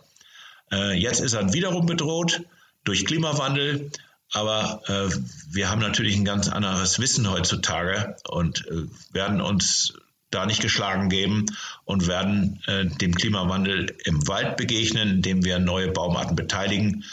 [0.72, 2.42] Äh, jetzt ist er wiederum bedroht
[2.84, 3.90] durch Klimawandel.
[4.32, 5.14] Aber äh,
[5.50, 9.94] wir haben natürlich ein ganz anderes Wissen heutzutage und äh, werden uns
[10.30, 11.46] da nicht geschlagen geben
[11.84, 17.04] und werden äh, dem Klimawandel im Wald begegnen, indem wir neue Baumarten beteiligen.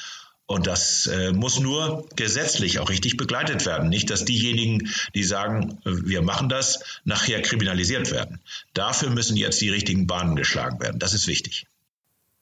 [0.46, 3.90] Und das äh, muss nur gesetzlich auch richtig begleitet werden.
[3.90, 8.40] Nicht, dass diejenigen, die sagen, äh, wir machen das, nachher kriminalisiert werden.
[8.74, 11.00] Dafür müssen jetzt die richtigen Bahnen geschlagen werden.
[11.00, 11.66] Das ist wichtig.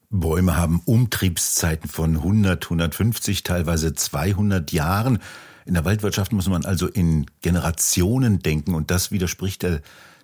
[0.10, 5.20] Bäume haben Umtriebszeiten von 100, 150, teilweise 200 Jahren.
[5.66, 9.82] In der Waldwirtschaft muss man also in Generationen denken und das widerspricht der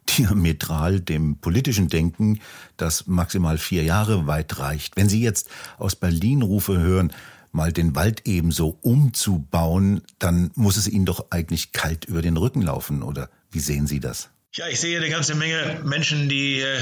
[0.10, 2.40] diametral dem politischen Denken,
[2.78, 4.98] das maximal vier Jahre weit reicht.
[4.98, 7.14] Wenn Sie jetzt aus Berlin Rufe hören,
[7.52, 12.62] mal den Wald ebenso umzubauen, dann muss es Ihnen doch eigentlich kalt über den Rücken
[12.62, 14.30] laufen, oder wie sehen Sie das?
[14.54, 16.78] Ja, ich sehe eine ganze Menge Menschen, die äh,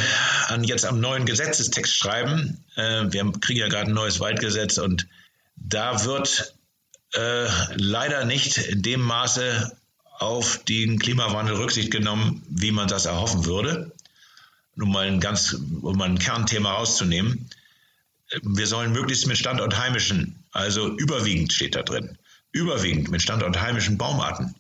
[0.48, 2.58] an jetzt am neuen Gesetzestext schreiben.
[2.76, 5.06] Äh, wir kriegen ja gerade ein neues Waldgesetz und
[5.56, 6.56] da wird
[7.14, 9.78] äh, leider nicht in dem Maße
[10.18, 13.92] auf den Klimawandel Rücksicht genommen, wie man das erhoffen würde.
[14.76, 17.52] Um mal ein ganz, um mal ein Kernthema rauszunehmen.
[18.42, 22.18] Wir sollen möglichst mit standortheimischen, also überwiegend steht da drin,
[22.52, 24.56] überwiegend mit standortheimischen Baumarten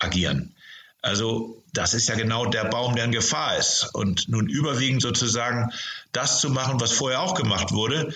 [0.00, 0.56] agieren.
[1.02, 3.90] Also das ist ja genau der Baum, der in Gefahr ist.
[3.92, 5.70] Und nun überwiegend sozusagen
[6.12, 8.12] das zu machen, was vorher auch gemacht wurde,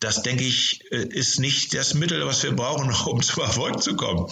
[0.00, 3.96] das denke ich, äh, ist nicht das Mittel, was wir brauchen, um zum Erfolg zu
[3.96, 4.30] kommen.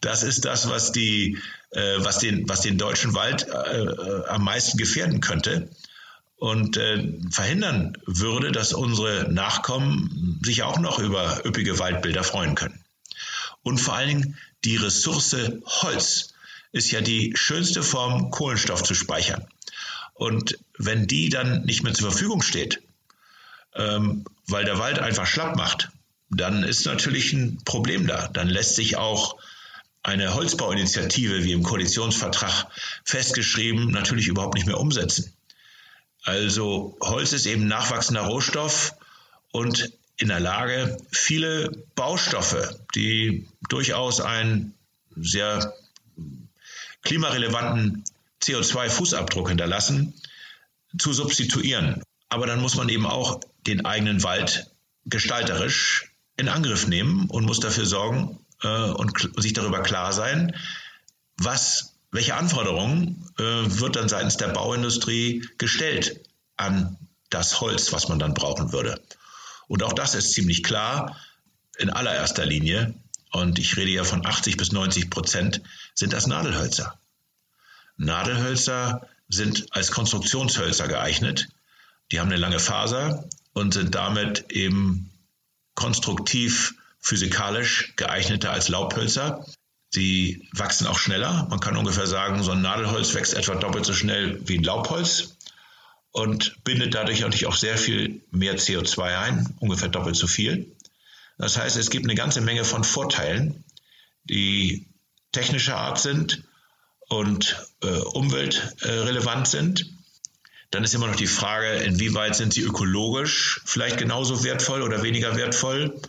[0.00, 1.38] Das ist das, was die,
[1.70, 5.68] äh, was den, was den deutschen Wald äh, am meisten gefährden könnte
[6.38, 6.78] und
[7.30, 12.84] verhindern würde, dass unsere Nachkommen sich auch noch über üppige Waldbilder freuen können.
[13.62, 16.34] Und vor allen Dingen die Ressource Holz
[16.72, 19.46] ist ja die schönste Form, Kohlenstoff zu speichern.
[20.14, 22.82] Und wenn die dann nicht mehr zur Verfügung steht,
[23.74, 25.90] ähm, weil der Wald einfach schlapp macht,
[26.30, 28.28] dann ist natürlich ein Problem da.
[28.28, 29.36] Dann lässt sich auch
[30.02, 32.66] eine Holzbauinitiative, wie im Koalitionsvertrag
[33.04, 35.32] festgeschrieben, natürlich überhaupt nicht mehr umsetzen.
[36.22, 38.94] Also Holz ist eben nachwachsender Rohstoff
[39.52, 44.74] und in der Lage, viele Baustoffe, die durchaus einen
[45.14, 45.72] sehr
[47.06, 48.04] klimarelevanten
[48.42, 50.14] CO2-Fußabdruck hinterlassen,
[50.98, 52.02] zu substituieren.
[52.28, 54.70] Aber dann muss man eben auch den eigenen Wald
[55.04, 60.54] gestalterisch in Angriff nehmen und muss dafür sorgen äh, und sich darüber klar sein,
[61.38, 66.20] was, welche Anforderungen äh, wird dann seitens der Bauindustrie gestellt
[66.56, 66.96] an
[67.30, 69.00] das Holz, was man dann brauchen würde.
[69.68, 71.16] Und auch das ist ziemlich klar
[71.78, 72.94] in allererster Linie
[73.36, 75.60] und ich rede ja von 80 bis 90 Prozent,
[75.94, 76.98] sind das Nadelhölzer.
[77.98, 81.48] Nadelhölzer sind als Konstruktionshölzer geeignet.
[82.10, 85.10] Die haben eine lange Faser und sind damit eben
[85.74, 89.44] konstruktiv, physikalisch geeigneter als Laubhölzer.
[89.90, 91.46] Sie wachsen auch schneller.
[91.50, 95.36] Man kann ungefähr sagen, so ein Nadelholz wächst etwa doppelt so schnell wie ein Laubholz
[96.10, 100.74] und bindet dadurch natürlich auch sehr viel mehr CO2 ein, ungefähr doppelt so viel.
[101.38, 103.64] Das heißt, es gibt eine ganze Menge von Vorteilen,
[104.24, 104.88] die
[105.32, 106.44] technischer Art sind
[107.08, 109.86] und äh, umweltrelevant sind.
[110.70, 115.36] Dann ist immer noch die Frage, inwieweit sind sie ökologisch vielleicht genauso wertvoll oder weniger
[115.36, 116.00] wertvoll.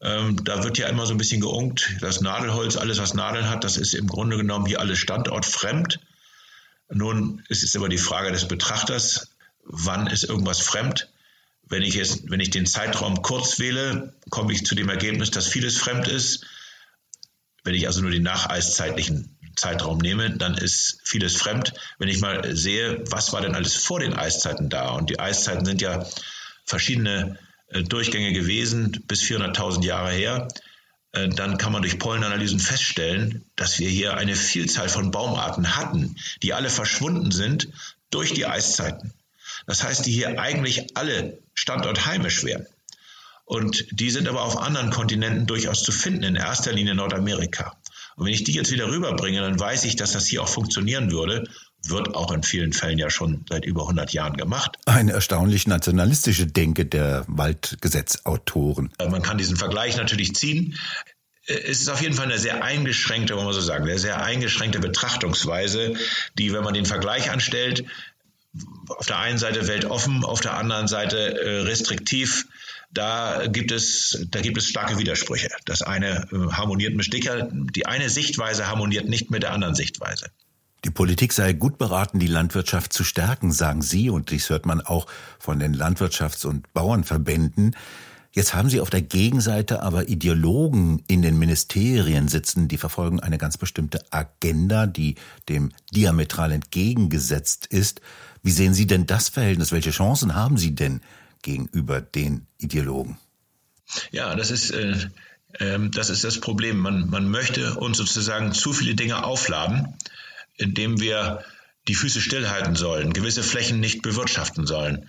[0.00, 3.64] Ähm, da wird ja immer so ein bisschen geunkt, das Nadelholz, alles was Nadeln hat,
[3.64, 6.00] das ist im Grunde genommen hier alles standortfremd.
[6.90, 11.08] Nun ist es immer die Frage des Betrachters, wann ist irgendwas fremd?
[11.68, 15.46] Wenn ich, jetzt, wenn ich den Zeitraum kurz wähle, komme ich zu dem Ergebnis, dass
[15.46, 16.44] vieles fremd ist.
[17.64, 21.72] Wenn ich also nur den nacheiszeitlichen Zeitraum nehme, dann ist vieles fremd.
[21.98, 24.90] Wenn ich mal sehe, was war denn alles vor den Eiszeiten da?
[24.90, 26.06] Und die Eiszeiten sind ja
[26.64, 30.48] verschiedene äh, Durchgänge gewesen, bis 400.000 Jahre her.
[31.12, 36.16] Äh, dann kann man durch Pollenanalysen feststellen, dass wir hier eine Vielzahl von Baumarten hatten,
[36.42, 37.68] die alle verschwunden sind
[38.10, 39.12] durch die Eiszeiten.
[39.66, 42.66] Das heißt, die hier eigentlich alle standortheimisch wären.
[43.44, 47.76] Und die sind aber auf anderen Kontinenten durchaus zu finden, in erster Linie Nordamerika.
[48.16, 51.10] Und wenn ich die jetzt wieder rüberbringe, dann weiß ich, dass das hier auch funktionieren
[51.10, 51.44] würde,
[51.86, 54.78] wird auch in vielen Fällen ja schon seit über 100 Jahren gemacht.
[54.86, 58.92] Eine erstaunlich nationalistische Denke der Waldgesetzautoren.
[58.98, 60.78] Äh, man kann diesen Vergleich natürlich ziehen.
[61.46, 64.22] Äh, es ist auf jeden Fall eine sehr eingeschränkte, muss man so sagen, eine sehr
[64.22, 65.94] eingeschränkte Betrachtungsweise,
[66.38, 67.84] die, wenn man den Vergleich anstellt,
[68.88, 72.46] auf der einen Seite weltoffen, auf der anderen Seite äh, restriktiv.
[72.92, 75.48] Da gibt es, da gibt es starke Widersprüche.
[75.64, 80.26] Das eine harmoniert mit Sticker, die eine Sichtweise harmoniert nicht mit der anderen Sichtweise.
[80.84, 84.82] Die Politik sei gut beraten, die Landwirtschaft zu stärken, sagen Sie, und dies hört man
[84.82, 85.06] auch
[85.38, 87.74] von den Landwirtschafts- und Bauernverbänden.
[88.32, 93.38] Jetzt haben Sie auf der Gegenseite aber Ideologen in den Ministerien sitzen, die verfolgen eine
[93.38, 95.14] ganz bestimmte Agenda, die
[95.48, 98.02] dem diametral entgegengesetzt ist.
[98.44, 99.72] Wie sehen Sie denn das Verhältnis?
[99.72, 101.00] Welche Chancen haben Sie denn
[101.42, 103.18] gegenüber den Ideologen?
[104.12, 104.96] Ja, das ist, äh,
[105.54, 106.78] äh, das, ist das Problem.
[106.78, 109.94] Man, man möchte uns sozusagen zu viele Dinge aufladen
[110.56, 111.40] indem wir
[111.88, 115.08] die Füße stillhalten sollen, gewisse Flächen nicht bewirtschaften sollen,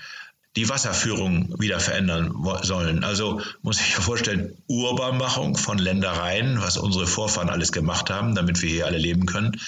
[0.56, 3.04] die Wasserführung wieder verändern sollen.
[3.04, 8.62] Also muss ich mir vorstellen, Urbarmachung von Ländereien, was unsere Vorfahren alles gemacht haben, damit
[8.62, 9.60] wir hier alle leben können,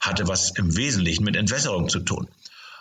[0.00, 2.28] hatte was im Wesentlichen mit Entwässerung zu tun.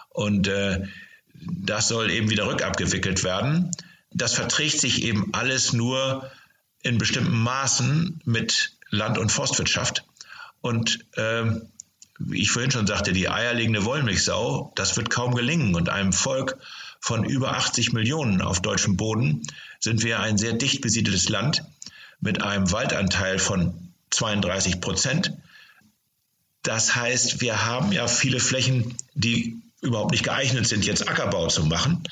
[0.10, 0.86] Und äh,
[1.34, 3.72] das soll eben wieder rückabgewickelt werden.
[4.12, 6.30] Das verträgt sich eben alles nur
[6.82, 10.04] in bestimmten Maßen mit Land- und Forstwirtschaft.
[10.62, 11.46] Und äh,
[12.20, 15.76] wie ich vorhin schon sagte, die eierlegende Wollmilchsau, das wird kaum gelingen.
[15.76, 16.58] Und einem Volk
[17.00, 19.44] von über 80 Millionen auf deutschem Boden
[19.80, 21.64] sind wir ein sehr dicht besiedeltes Land
[22.20, 25.34] mit einem Waldanteil von 32 Prozent.
[26.64, 31.66] Das heißt, wir haben ja viele Flächen, die überhaupt nicht geeignet sind, jetzt Ackerbau zu
[31.66, 32.04] machen,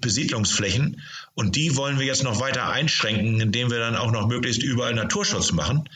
[0.00, 1.02] Besiedlungsflächen.
[1.34, 4.94] Und die wollen wir jetzt noch weiter einschränken, indem wir dann auch noch möglichst überall
[4.94, 5.88] Naturschutz machen.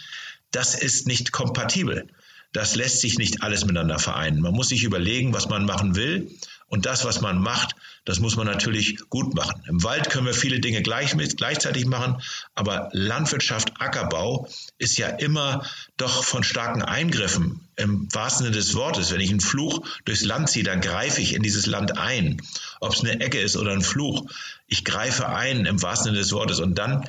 [0.50, 2.08] Das ist nicht kompatibel
[2.54, 4.40] das lässt sich nicht alles miteinander vereinen.
[4.40, 6.30] Man muss sich überlegen, was man machen will.
[6.74, 9.62] Und das, was man macht, das muss man natürlich gut machen.
[9.68, 12.20] Im Wald können wir viele Dinge gleich, gleichzeitig machen,
[12.56, 15.64] aber Landwirtschaft, Ackerbau ist ja immer
[15.96, 19.12] doch von starken Eingriffen im wahrsten Sinne des Wortes.
[19.12, 22.42] Wenn ich einen Fluch durchs Land ziehe, dann greife ich in dieses Land ein.
[22.80, 24.28] Ob es eine Ecke ist oder ein Fluch.
[24.66, 26.58] Ich greife ein im wahrsten Sinne des Wortes.
[26.58, 27.08] Und dann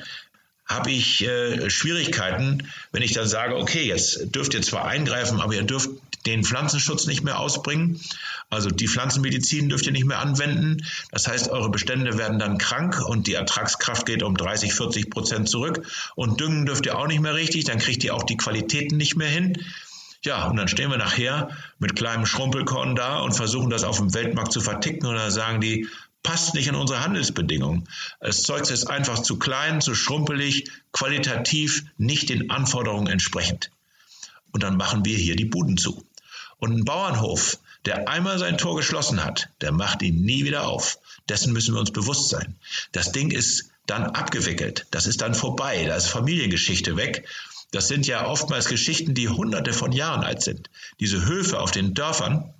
[0.66, 5.54] habe ich äh, Schwierigkeiten, wenn ich dann sage, okay, jetzt dürft ihr zwar eingreifen, aber
[5.54, 5.90] ihr dürft
[6.26, 8.00] den Pflanzenschutz nicht mehr ausbringen.
[8.50, 10.84] Also die Pflanzenmedizin dürft ihr nicht mehr anwenden.
[11.12, 15.48] Das heißt, eure Bestände werden dann krank und die Ertragskraft geht um 30, 40 Prozent
[15.48, 15.86] zurück.
[16.16, 19.16] Und düngen dürft ihr auch nicht mehr richtig, dann kriegt ihr auch die Qualitäten nicht
[19.16, 19.64] mehr hin.
[20.22, 24.12] Ja, und dann stehen wir nachher mit kleinem Schrumpelkorn da und versuchen das auf dem
[24.12, 25.86] Weltmarkt zu verticken und dann sagen die,
[26.22, 27.88] passt nicht in unsere Handelsbedingungen.
[28.20, 33.70] Das Zeug ist einfach zu klein, zu schrumpelig, qualitativ nicht den Anforderungen entsprechend.
[34.52, 36.04] Und dann machen wir hier die Buden zu.
[36.58, 40.98] Und ein Bauernhof, der einmal sein Tor geschlossen hat, der macht ihn nie wieder auf.
[41.28, 42.56] Dessen müssen wir uns bewusst sein.
[42.92, 44.86] Das Ding ist dann abgewickelt.
[44.90, 45.84] Das ist dann vorbei.
[45.84, 47.28] Da ist Familiengeschichte weg.
[47.72, 50.70] Das sind ja oftmals Geschichten, die hunderte von Jahren alt sind.
[51.00, 52.54] Diese Höfe auf den Dörfern,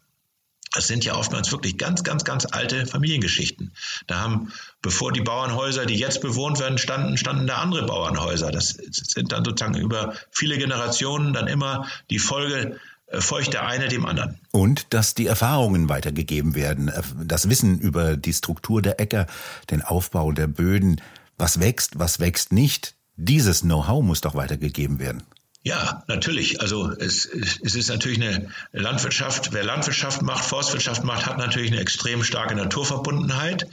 [0.77, 3.73] das sind ja oftmals wirklich ganz, ganz, ganz alte Familiengeschichten.
[4.07, 8.51] Da haben, bevor die Bauernhäuser, die jetzt bewohnt werden, standen, standen da andere Bauernhäuser.
[8.51, 13.89] Das sind dann sozusagen über viele Generationen dann immer die Folge äh, feucht der eine
[13.89, 14.39] dem anderen.
[14.53, 19.27] Und dass die Erfahrungen weitergegeben werden, äh, das Wissen über die Struktur der Äcker,
[19.71, 21.01] den Aufbau der Böden,
[21.39, 25.23] was wächst, was wächst nicht, dieses Know-how muss doch weitergegeben werden.
[25.67, 26.61] Ja, natürlich.
[26.61, 29.53] Also es, es ist natürlich eine Landwirtschaft.
[29.53, 33.67] Wer Landwirtschaft macht, Forstwirtschaft macht, hat natürlich eine extrem starke Naturverbundenheit,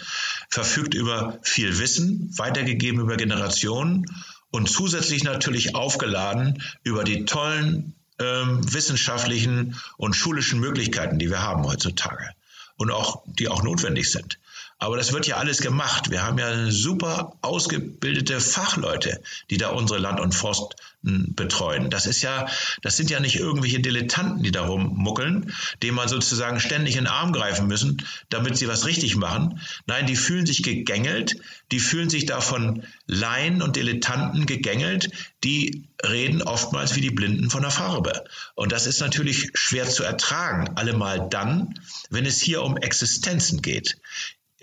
[0.50, 4.08] verfügt über viel Wissen, weitergegeben über Generationen
[4.50, 11.64] und zusätzlich natürlich aufgeladen über die tollen ähm, wissenschaftlichen und schulischen Möglichkeiten, die wir haben
[11.64, 12.28] heutzutage
[12.76, 14.40] und auch die auch notwendig sind.
[14.84, 16.12] Aber das wird ja alles gemacht.
[16.12, 21.89] Wir haben ja super ausgebildete Fachleute, die da unsere Land- und Forst betreuen.
[21.89, 22.48] Das ist ja,
[22.82, 27.13] das sind ja nicht irgendwelche Dilettanten, die da rummuckeln, denen man sozusagen ständig in den
[27.13, 29.62] Arm greifen müssen, damit sie was richtig machen.
[29.86, 31.38] Nein, die fühlen sich gegängelt,
[31.72, 35.12] die fühlen sich davon Laien und Dilettanten gegängelt,
[35.46, 38.26] die reden oftmals wie die Blinden von der Farbe.
[38.55, 41.80] Und das ist natürlich schwer zu ertragen, allemal dann,
[42.10, 43.97] wenn es hier um Existenzen geht.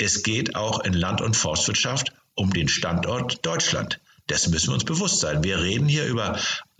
[0.00, 4.00] Es geht auch in Land- und Forstwirtschaft um den Standort Deutschland.
[4.30, 5.44] Dessen müssen wir uns bewusst sein.
[5.44, 6.38] Wir reden hier über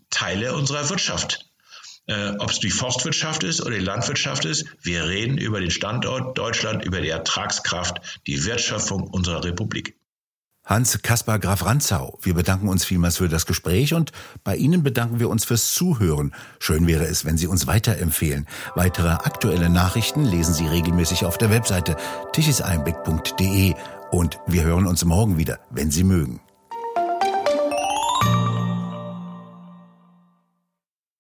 [0.09, 1.45] Teile unserer Wirtschaft.
[2.07, 6.39] Äh, Ob es die Forstwirtschaft ist oder die Landwirtschaft ist, wir reden über den Standort
[6.39, 9.97] Deutschland, über die Ertragskraft, die Wertschöpfung unserer Republik.
[10.71, 14.13] Hans Kaspar Graf Ranzau, wir bedanken uns vielmals für das Gespräch und
[14.45, 16.33] bei Ihnen bedanken wir uns fürs Zuhören.
[16.61, 18.47] Schön wäre es, wenn Sie uns weiterempfehlen.
[18.77, 21.97] Weitere aktuelle Nachrichten lesen Sie regelmäßig auf der Webseite
[22.35, 23.75] tichiseinblick.de
[24.13, 26.41] und wir hören uns morgen wieder, wenn Sie mögen.